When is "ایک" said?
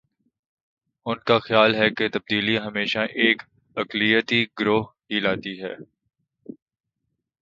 3.19-3.37